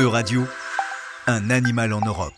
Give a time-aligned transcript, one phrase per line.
[0.00, 0.44] Euradio,
[1.26, 2.32] un animal en Europe,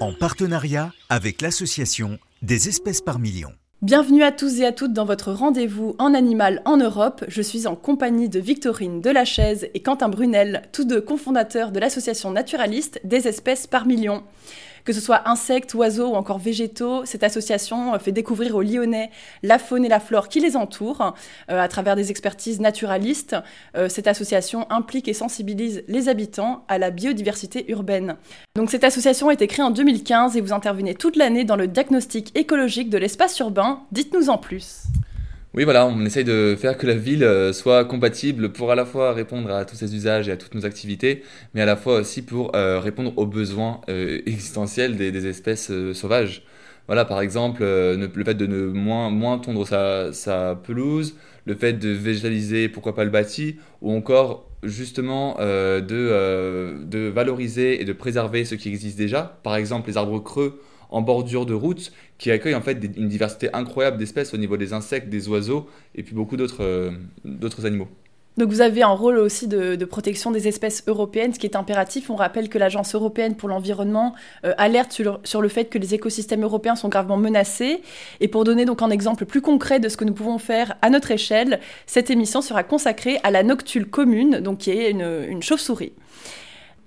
[0.00, 3.52] en partenariat avec l'association des espèces par million.
[3.80, 7.24] Bienvenue à tous et à toutes dans votre rendez-vous en animal en Europe.
[7.28, 12.32] Je suis en compagnie de Victorine Delachaise et Quentin Brunel, tous deux cofondateurs de l'association
[12.32, 14.22] naturaliste des espèces par million.
[14.84, 19.10] Que ce soit insectes, oiseaux ou encore végétaux, cette association fait découvrir aux Lyonnais
[19.42, 21.14] la faune et la flore qui les entourent
[21.50, 23.36] euh, à travers des expertises naturalistes.
[23.76, 28.16] Euh, cette association implique et sensibilise les habitants à la biodiversité urbaine.
[28.56, 31.66] Donc cette association a été créée en 2015 et vous intervenez toute l'année dans le
[31.66, 33.80] diagnostic écologique de l'espace urbain.
[33.92, 34.84] Dites-nous en plus.
[35.52, 38.84] Oui, voilà, on essaye de faire que la ville euh, soit compatible pour à la
[38.84, 41.98] fois répondre à tous ses usages et à toutes nos activités, mais à la fois
[41.98, 46.44] aussi pour euh, répondre aux besoins euh, existentiels des, espèces sauvages.
[46.86, 51.88] Voilà, par exemple, le fait de ne moins, tondre sa, sa, pelouse, le fait de
[51.88, 58.68] végétaliser, pourquoi pas le bâti, ou encore justement de valoriser et de préserver ce qui
[58.68, 59.38] existe déjà.
[59.44, 60.60] Par exemple, les arbres creux
[60.90, 64.72] en bordure de route qui accueille en fait une diversité incroyable d'espèces au niveau des
[64.72, 66.90] insectes, des oiseaux et puis beaucoup d'autres euh,
[67.64, 67.88] animaux.
[68.36, 72.10] Donc vous avez un rôle aussi de, protection des espèces européennes, ce qui est impératif.
[72.10, 75.94] On rappelle que l'Agence européenne pour l'environnement euh, alerte sur, sur, le fait que les
[75.94, 77.82] écosystèmes européens sont gravement menacés.
[78.20, 80.90] Et pour donner donc un exemple plus concret de ce que nous pouvons faire à
[80.90, 85.92] notre échelle, cette émission sera consacrée à la noctule commune, donc qui est une chauve-souris.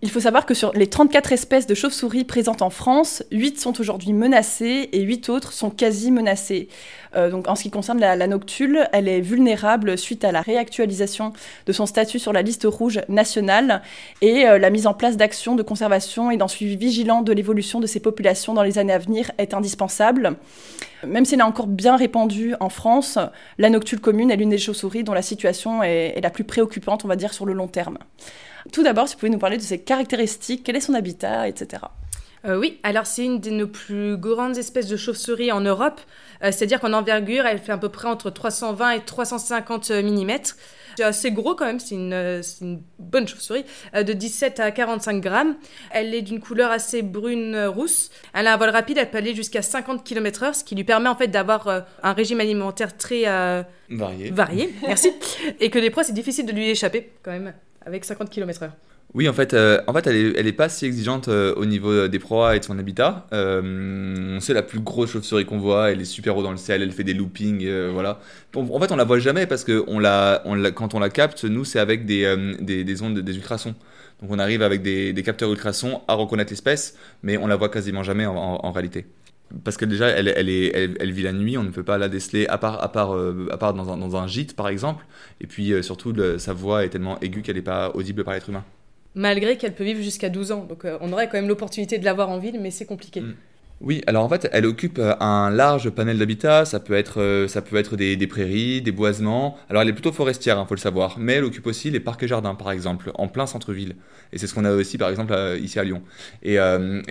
[0.03, 3.79] Il faut savoir que sur les 34 espèces de chauves-souris présentes en France, 8 sont
[3.79, 6.67] aujourd'hui menacées et 8 autres sont quasi menacées.
[7.15, 11.31] Euh, donc en ce qui concerne la, noctule, elle est vulnérable suite à la réactualisation
[11.65, 13.81] de son statut sur la liste rouge nationale
[14.19, 17.79] et euh, la mise en place d'actions de conservation et d'un suivi vigilant de l'évolution
[17.79, 20.35] de ces populations dans les années à venir est indispensable.
[21.05, 23.17] Même si elle est encore bien répandue en France,
[23.57, 27.07] la noctule commune est l'une des chauves-souris dont la situation est la plus préoccupante, on
[27.07, 27.97] va dire, sur le long terme.
[28.71, 31.83] Tout d'abord, si vous pouvez nous parler de ses caractéristiques, quel est son habitat, etc.
[32.45, 36.01] Euh, oui, alors c'est une de nos plus grandes espèces de chauve-souris en Europe.
[36.43, 40.31] Euh, c'est-à-dire qu'en envergure, elle fait à peu près entre 320 et 350 mm.
[40.97, 43.65] C'est assez gros quand même, c'est une, une, bonne chauve-souris,
[43.95, 45.55] euh, de 17 à 45 grammes.
[45.91, 48.11] Elle est d'une couleur assez brune-rousse.
[48.33, 51.09] Elle a un vol rapide, elle peut aller jusqu'à 50 km/h, ce qui lui permet
[51.09, 53.23] en fait d'avoir un régime alimentaire très
[53.89, 54.31] varié.
[54.31, 54.73] varié.
[54.87, 55.11] Merci.
[55.59, 57.53] et que des proies, c'est difficile de lui échapper quand même
[57.85, 58.69] avec 50 km/h.
[59.15, 61.65] Oui, en fait, euh, en fait elle n'est elle est pas si exigeante euh, au
[61.65, 63.27] niveau euh, des proies et de son habitat.
[63.31, 66.91] c'est la plus grosse chauve-souris qu'on voit, elle est super haut dans le ciel, elle
[66.91, 68.19] fait des loopings, voilà.
[68.55, 69.81] En, fait, on la voit jamais parce que
[70.71, 73.75] quand on la capte, nous, c'est avec des, des, des, ondes, des ultrasons.
[74.21, 78.03] Donc on arrive avec des, capteurs ultrasons à reconnaître l'espèce, mais on la voit quasiment
[78.03, 79.05] jamais en, réalité
[79.63, 82.57] parce que déjà, elle, est, vit la nuit, on ne peut pas la déceler à
[82.57, 82.89] part,
[83.75, 85.05] dans, un, gîte, par exemple.
[85.41, 88.63] Et puis, surtout, sa voix est tellement aiguë qu'elle n'est pas audible par l'être humain.
[89.15, 90.65] Malgré qu'elle peut vivre jusqu'à 12 ans.
[90.67, 93.21] Donc, euh, on aurait quand même l'opportunité de l'avoir en ville, mais c'est compliqué.
[93.21, 93.33] Mm.
[93.81, 96.63] Oui, alors en fait, elle occupe euh, un large panel d'habitat.
[96.63, 99.57] Ça peut être, euh, ça peut être des, prairies, des boisements.
[99.69, 101.19] Alors elle est plutôt forestière, il hein, faut le savoir.
[101.19, 103.95] Mais elle occupe aussi les parcs et jardins, par exemple, en plein centre-ville.
[104.31, 106.01] Et c'est ce qu'on a aussi, par exemple, ici à Lyon.
[106.43, 106.57] Et,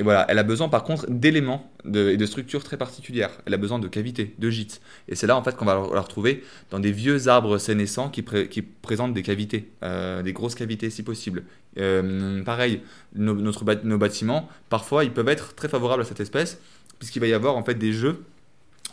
[0.02, 3.30] voilà, elle a besoin, par contre, d'éléments et de structures très particulières.
[3.46, 4.80] Elle a besoin de cavités, de gîtes.
[5.08, 8.22] Et c'est là, en fait, qu'on va la retrouver dans des vieux arbres sénescents qui
[8.22, 11.44] présentent des cavités, des grosses cavités si possible.
[11.76, 12.82] Pareil,
[13.14, 16.58] nos, notre, nos bâtiments, parfois, ils peuvent être très favorables à cette espèce
[17.02, 18.22] puisqu'il va y avoir en fait des jeux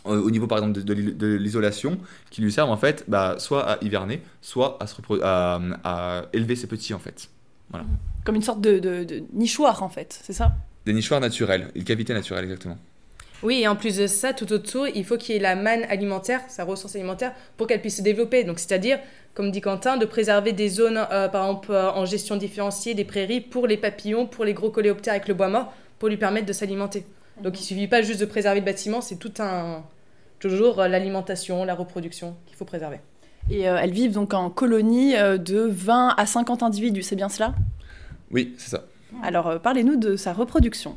[0.06, 1.98] euh, au niveau par exemple de, l'isolation
[2.30, 6.66] qui lui servent en fait bah, soit à hiverner, soit à, se à, élever ses
[6.66, 7.28] petits en fait.
[7.70, 7.86] Voilà.
[8.24, 10.56] Comme une sorte de, nichoir en fait, c'est ça?
[10.86, 12.78] Des nichoirs naturels, une cavité naturelle exactement.
[13.42, 15.84] Oui, et en plus de ça, tout autour, il faut qu'il y ait la manne
[15.84, 18.44] alimentaire, sa ressource alimentaire, pour qu'elle puisse se développer.
[18.44, 18.98] Donc, c'est-à-dire,
[19.34, 23.04] comme dit Quentin, de préserver des zones, euh, par exemple, euh, en gestion différenciée, des
[23.04, 26.46] prairies pour les papillons, pour les gros coléoptères avec le bois mort, pour lui permettre
[26.46, 27.04] de s'alimenter.
[27.42, 29.82] Donc il suffit pas juste de préserver le bâtiment, c'est tout un
[30.40, 32.98] toujours euh, l'alimentation, la reproduction qu'il faut préserver.
[33.50, 37.28] Et euh, elles vivent donc en colonie euh, de 20 à 50 individus, c'est bien
[37.28, 37.54] cela?
[38.30, 38.84] Oui, c'est ça.
[39.22, 40.96] Alors parlez-nous de sa reproduction.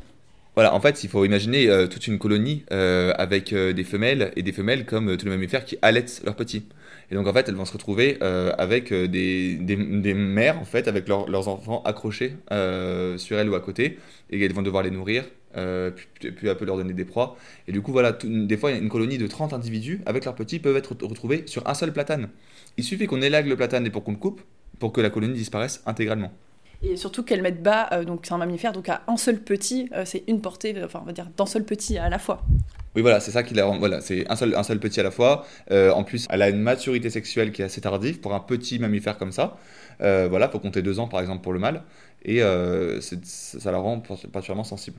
[0.54, 4.84] Voilà, en fait, il faut imaginer toute une colonie avec des femelles et des femelles
[4.84, 6.64] comme tous les mammifères qui allaitent leurs petits.
[7.10, 11.08] Et donc en fait, elles vont se retrouver avec des, des, mères en fait avec
[11.08, 12.36] leurs enfants accrochés
[13.16, 13.98] sur elles ou à côté
[14.30, 15.24] et elles vont devoir les nourrir
[15.56, 17.36] euh, puis, puis, un peu leur donner des proies.
[17.68, 20.76] Et du coup, voilà, des fois, une colonie de 30 individus avec leurs petits peuvent
[20.76, 22.28] être retrouvés sur un seul platane.
[22.76, 24.40] Il suffit qu'on élague le platane et pour qu'on le coupe,
[24.78, 26.32] pour que la colonie disparaisse intégralement.
[26.84, 29.88] Et surtout qu'elle mette bas, euh, donc c'est un mammifère, donc à un seul petit,
[29.94, 32.42] euh, c'est une portée, enfin on va dire d'un seul petit à la fois.
[32.94, 33.78] Oui, voilà, c'est ça qui la rend.
[33.78, 35.44] Voilà, c'est un seul, un seul petit à la fois.
[35.72, 38.78] Euh, en plus, elle a une maturité sexuelle qui est assez tardive pour un petit
[38.78, 39.56] mammifère comme ça.
[40.00, 41.82] Euh, voilà, faut compter deux ans par exemple pour le mâle.
[42.24, 44.98] Et euh, ça la rend particulièrement sensible.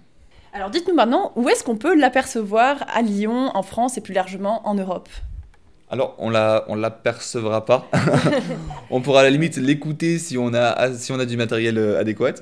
[0.54, 4.68] Alors dites-nous maintenant, où est-ce qu'on peut l'apercevoir à Lyon, en France et plus largement
[4.68, 5.10] en Europe?
[5.90, 7.90] Alors, on la, on l'apercevra pas.
[8.90, 12.34] on pourra à la limite l'écouter si on a, si on a du matériel adéquat.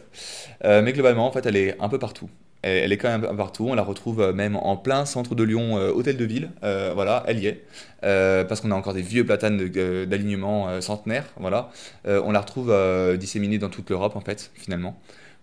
[0.64, 2.30] mais globalement, en fait, elle est un peu partout
[2.64, 3.68] elle, est quand même partout.
[3.70, 6.50] On la retrouve euh, même en plein centre de Lyon, euh, hôtel de ville.
[6.64, 7.64] Euh, voilà, elle y est.
[8.02, 9.58] parce qu'on a encore des vieux platanes
[10.06, 11.26] d'alignement centenaire.
[11.38, 11.70] Voilà.
[12.06, 12.74] on la retrouve
[13.18, 15.00] disséminée dans toute l'Europe, en fait, finalement.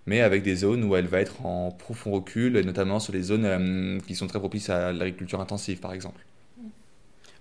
[0.07, 4.01] Mais avec des zones où elle va être en profond recul, notamment sur les zones
[4.07, 6.21] qui sont très propices à l'agriculture intensive, par exemple.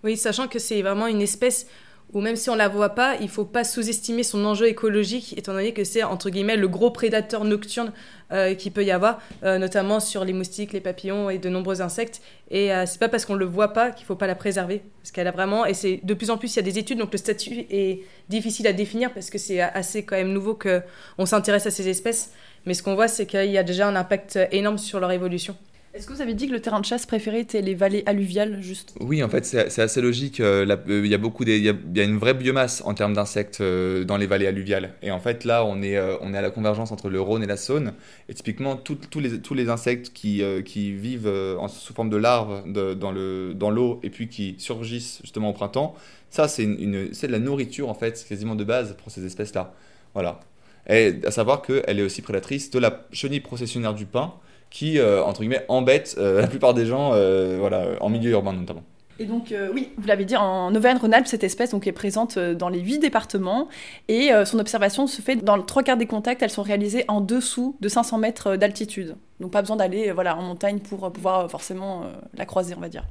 [0.03, 1.67] Oui, sachant que c'est vraiment une espèce
[2.13, 5.53] ou même si on la voit pas, il faut pas sous-estimer son enjeu écologique, étant
[5.53, 7.91] donné que c'est entre guillemets le gros prédateur nocturne
[8.31, 11.81] euh, qui peut y avoir, euh, notamment sur les moustiques, les papillons et de nombreux
[11.81, 12.21] insectes.
[12.49, 15.11] Et euh, c'est pas parce qu'on le voit pas qu'il faut pas la préserver, parce
[15.11, 17.11] qu'elle a vraiment, et c'est de plus en plus il y a des études, donc
[17.11, 20.81] le statut est difficile à définir parce que c'est assez quand même nouveau que
[21.19, 22.31] on s'intéresse à ces espèces.
[22.65, 25.55] Mais ce qu'on voit, c'est qu'il y a déjà un impact énorme sur leur évolution.
[25.91, 28.61] Est-ce que vous avez dit que le terrain de chasse préféré était les vallées alluviales,
[28.61, 28.93] juste?
[28.99, 30.39] Oui, en fait, c'est assez logique.
[30.39, 33.59] Euh, euh, il y a beaucoup, il y, a une vraie biomasse en termes d'insectes
[33.59, 34.93] euh, dans les vallées alluviales.
[35.01, 37.47] Et en fait, là, on est, on est à la convergence entre le Rhône et
[37.47, 37.93] la Saône.
[38.29, 42.71] Et typiquement, tous les, tous les insectes qui, qui vivent en, sous forme de larves
[42.71, 45.95] dans l'eau dans et puis qui surgissent justement au printemps,
[46.29, 49.73] ça, c'est une, de la nourriture, en fait, quasiment de base pour ces espèces-là.
[50.13, 50.39] Voilà.
[50.87, 54.35] Et à savoir qu'elle est aussi prédatrice de la chenille processionnaire du pin
[54.69, 58.53] qui, euh, entre guillemets, embête euh, la plupart des gens euh, voilà, en milieu urbain
[58.53, 58.83] notamment.
[59.21, 62.79] Et donc, oui, vous l'avez dit, en Auvergne-Rhône-Alpes, cette espèce donc, est présente dans les
[62.79, 63.67] huit départements
[64.07, 67.75] et son observation se fait dans trois quarts des contacts, elles sont réalisées en dessous
[67.81, 69.17] de 500 mètres d'altitude.
[69.41, 73.03] Donc, pas besoin d'aller voilà, en montagne pour pouvoir forcément la croiser, on va dire.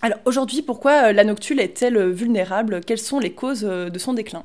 [0.00, 2.80] Alors, aujourd'hui, pourquoi la noctule est-elle vulnérable?
[2.80, 4.44] Quelles sont les causes de son déclin?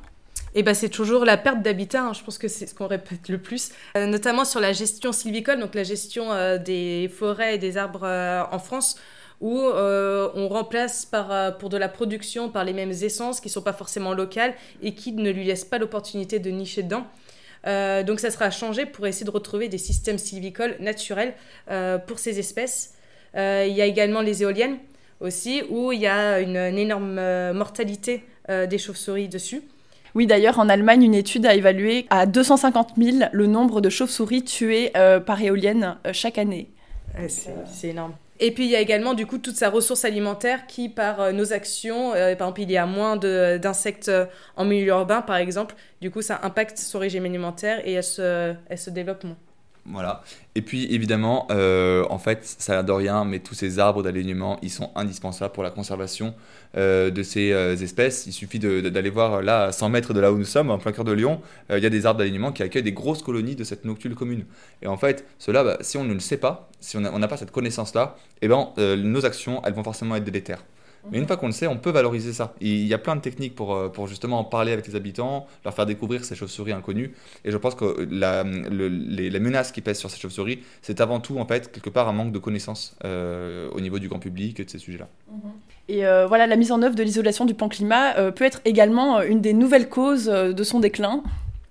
[0.54, 2.12] Et ben, c'est toujours la perte d'habitat, hein.
[2.12, 5.60] je pense que c'est ce qu'on répète le plus, euh, notamment sur la gestion sylvicole,
[5.60, 8.98] donc la gestion euh, des forêts et des arbres euh, en France,
[9.40, 13.62] où on remplace par, pour de la production par les mêmes essences qui ne sont
[13.62, 14.52] pas forcément locales
[14.82, 17.06] et qui ne lui laissent pas l'opportunité de nicher dedans.
[18.02, 21.34] donc ça sera changé pour essayer de retrouver des systèmes sylvicoles naturels
[22.08, 22.94] pour ces espèces.
[23.36, 24.78] il y a également les éoliennes
[25.20, 29.62] aussi, où il y a une énorme mortalité des chauves-souris dessus.
[30.18, 34.42] Oui, d'ailleurs, en Allemagne, une étude a évalué à 250 000 le nombre de chauves-souris
[34.42, 36.72] tuées euh, par éolienne euh, chaque année.
[37.28, 38.14] c'est énorme.
[38.40, 41.30] Et puis il y a également du coup toute sa ressource alimentaire qui, par euh,
[41.30, 44.10] nos actions, par exemple il y a moins d'insectes
[44.56, 48.54] en milieu urbain par exemple, du coup ça impacte son régime alimentaire et elle se,
[48.68, 49.36] elle se développe moins.
[49.90, 50.22] Voilà.
[50.54, 54.70] Et puis évidemment, euh, en fait, ça de rien, mais tous ces arbres d'alignement, ils
[54.70, 56.34] sont indispensables pour la conservation
[56.76, 58.26] euh, de ces euh, espèces.
[58.26, 60.92] Il suffit d'aller voir là, à 100 mètres de là où nous sommes, en plein
[60.92, 61.40] cœur de Lyon,
[61.70, 64.44] il y a des arbres d'alignement qui accueillent des grosses colonies de cette noctule commune.
[64.82, 67.36] Et en fait, cela, bah, si on ne le sait pas, si on n'a pas
[67.36, 70.64] cette connaissance-là, eh ben, nos actions, elles vont forcément être délétères.
[71.10, 72.54] Mais une fois qu'on le sait, on peut valoriser ça.
[72.60, 75.46] il y a plein de techniques pour, euh, pour justement en parler avec les habitants,
[75.64, 77.12] leur faire découvrir ces chauves-souris inconnues.
[77.44, 81.38] Et je pense que la, les, menaces qui pèsent sur ces chauves-souris, c'est avant tout,
[81.38, 84.64] en fait, quelque part, un manque de connaissances euh, au niveau du grand public et
[84.64, 85.08] de ces sujets-là.
[85.30, 85.52] Mhm.
[85.90, 89.22] Et euh, voilà, la mise en œuvre de l'isolation du pan climat peut être également
[89.22, 91.22] une des nouvelles causes de son déclin.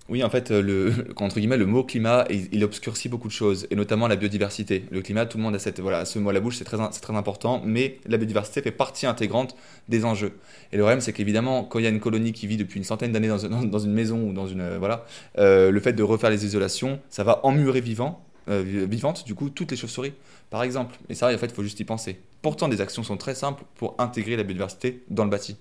[0.10, 3.76] Oui, en fait, le, entre guillemets, le mot climat, il, obscurcit beaucoup de choses, et
[3.76, 4.86] notamment la biodiversité.
[4.90, 6.78] Le climat, tout le monde a cette, voilà, ce mot à la bouche, c'est très,
[6.78, 9.56] très important, mais la biodiversité fait partie intégrante
[9.90, 10.34] des enjeux.
[10.72, 12.86] Et le problème, c'est qu'évidemment, quand il y a une colonie qui vit depuis une
[12.86, 14.62] centaine d'années dans, dans, une maison ou dans une...
[14.62, 15.06] Euh, voilà,
[15.38, 19.50] euh, le fait de refaire les isolations, ça va emmurer vivant, euh, vivante, du coup,
[19.50, 20.14] toutes les chauves-souris,
[20.50, 20.98] par exemple.
[21.10, 22.22] Et ça, en fait, il faut juste y penser.
[22.42, 25.58] Pourtant, des actions sont très simples pour intégrer la biodiversité dans le bâti.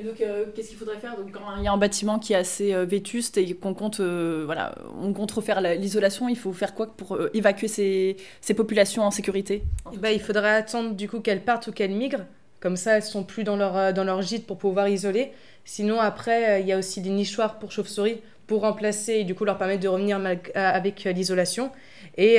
[0.00, 1.14] Et donc, euh, qu'est-ce qu'il faudrait faire?
[1.14, 4.00] Donc, Quand il y a un bâtiment qui est assez euh, vétuste et qu'on compte,
[4.00, 9.02] euh, voilà, on compte refaire l'isolation, il faut faire quoi pour évacuer ces, ces, populations
[9.02, 9.62] en sécurité?
[9.98, 12.24] Bah, Il faudrait attendre du coup qu'elles partent ou qu'elles migrent.
[12.60, 15.32] Comme ça, elles sont plus dans leur, dans leur gîte pour pouvoir isoler.
[15.66, 19.44] Sinon, après, il y a aussi des nichoirs pour chauves-souris pour remplacer et du coup
[19.44, 20.18] leur permettre de revenir
[20.54, 21.70] avec l'isolation.
[22.18, 22.38] Et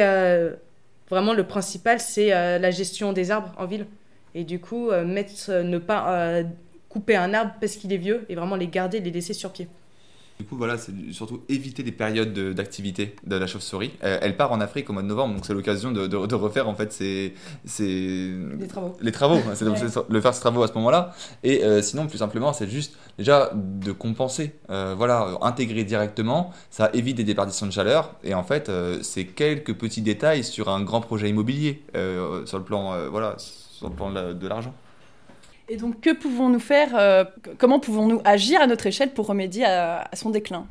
[1.10, 3.88] vraiment, le principal, c'est la gestion des arbres en ville.
[4.36, 6.44] Et du coup, mettre, ne pas
[6.92, 9.68] couper un arbre parce qu'il est vieux et vraiment les garder, les laisser sur pied.
[10.42, 13.92] Du coup, voilà, c'est surtout éviter des périodes d'activité de, la chauve-souris.
[14.02, 16.74] Elle, part en Afrique au mois de novembre, donc c'est l'occasion de, de, refaire en
[16.74, 17.36] fait ses,
[17.78, 18.98] les travaux.
[19.02, 21.14] Les travaux, c'est le faire ces travaux à ce moment-là.
[21.44, 26.52] Et euh, sinon, plus simplement, c'est juste déjà de compenser, euh, voilà, intégrer directement.
[26.72, 28.16] Ça évite des déperditions de chaleur.
[28.24, 31.84] Et en fait, euh, c'est quelques petits détails sur un grand projet immobilier
[32.46, 34.74] sur le plan, voilà sur le plan de l'argent.
[35.72, 37.24] Et donc, que pouvons-nous faire euh,
[37.58, 40.66] Comment pouvons-nous agir à notre échelle pour remédier à, son déclin?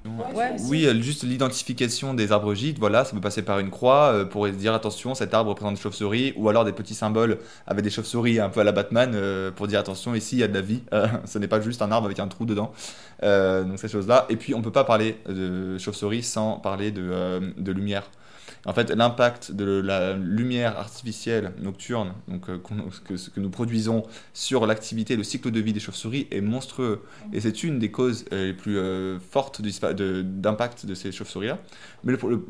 [0.68, 4.24] Oui, euh, juste l'identification des arbres gîtes, voilà, ça peut passer par une croix euh,
[4.26, 7.88] pour dire attention, cet arbre représente des chauves-souris, ou alors des petits symboles avec des
[7.88, 9.16] chauves-souris un peu à la Batman
[9.56, 10.82] pour dire attention, ici il y a de la vie,
[11.24, 12.70] ce n'est pas juste un arbre avec un trou dedans.
[13.22, 14.26] donc, ces choses-là.
[14.28, 18.10] Et puis, on ne peut pas parler de chauves-souris sans parler de lumière.
[18.66, 24.02] En fait, l'impact de la lumière artificielle nocturne donc, euh, que, que, nous produisons
[24.34, 27.02] sur l'activité, le cycle de vie des chauves-souris est monstrueux.
[27.32, 31.58] Et c'est une des causes euh, les plus euh, fortes d'impact de, ces chauves-souris-là.
[32.04, 32.40] Mais pour le,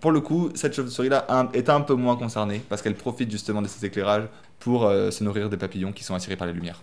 [0.00, 3.68] pour le, coup, cette chauve-souris-là est un peu moins concernée parce qu'elle profite justement de
[3.68, 4.28] ces éclairages
[4.58, 6.82] pour se nourrir des papillons qui sont attirés par la lumière.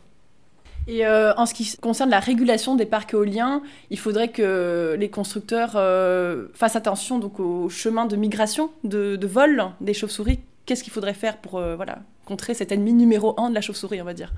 [0.88, 5.10] Et euh, en ce qui concerne la régulation des parcs éoliens, il faudrait que les
[5.10, 10.40] constructeurs euh, fassent attention donc au chemin de migration, de, vol des chauves-souris.
[10.66, 14.02] Qu'est-ce qu'il faudrait faire pour euh, voilà, contrer cet ennemi numéro un de la chauve-souris,
[14.02, 14.34] on va dire?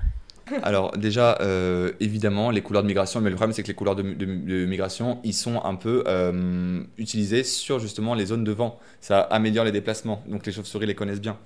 [0.62, 1.38] Alors déjà,
[2.00, 4.02] évidemment, les couleurs de migration, mais le problème c'est que les couleurs de,
[4.66, 6.04] migration, ils sont un peu
[6.98, 8.78] utilisés sur justement les zones de vent.
[9.00, 11.38] Ça améliore les déplacements, donc les chauves-souris les connaissent bien.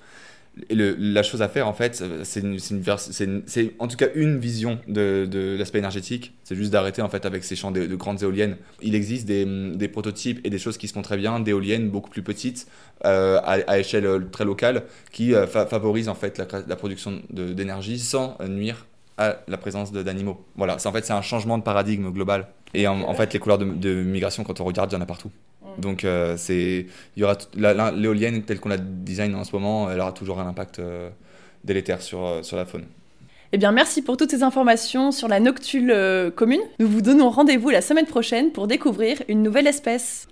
[0.71, 5.79] Et la chose à faire, en fait, c'est en tout cas une vision de, l'aspect
[5.79, 6.33] énergétique.
[6.45, 8.57] C'est juste d'arrêter en fait avec ces champs de, grandes éoliennes.
[8.83, 12.23] Il existe des, prototypes et des choses qui se font très bien, d'éoliennes beaucoup plus
[12.23, 12.67] petites
[13.05, 18.37] euh, à, échelle euh, très locale, qui euh, favorisent en fait la, production d'énergie sans
[18.49, 18.87] nuire
[19.17, 20.45] à la présence d'animaux.
[20.57, 22.49] Voilà, en fait c'est un changement de paradigme global.
[22.75, 25.31] Et en, fait, les couleurs de migration, quand on regarde, il y en a partout.
[25.79, 27.37] Donc euh, c'est il y aura
[27.93, 31.11] l'éolienne telle qu'on la design en ce moment, elle aura toujours un impact euh,
[31.65, 32.85] délétère sur, euh, sur la faune.
[33.53, 35.91] Eh bien, merci pour toutes ces informations sur la noctule
[36.37, 36.61] commune.
[36.81, 40.29] Nous vous donnons rendez-vous la semaine prochaine pour découvrir une nouvelle espèce.